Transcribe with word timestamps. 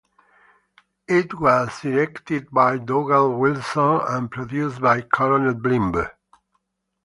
It 1.07 1.39
was 1.39 1.79
directed 1.79 2.49
by 2.49 2.79
Dougal 2.79 3.37
Wilson 3.37 3.99
and 4.07 4.31
produced 4.31 4.81
by 4.81 5.01
Colonel 5.01 5.53
Blimp. 5.53 5.95